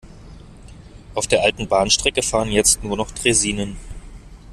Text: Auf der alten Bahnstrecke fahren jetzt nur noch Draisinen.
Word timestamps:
Auf 1.13 1.27
der 1.27 1.43
alten 1.43 1.67
Bahnstrecke 1.67 2.23
fahren 2.23 2.49
jetzt 2.51 2.83
nur 2.83 2.97
noch 2.97 3.11
Draisinen. 3.11 3.75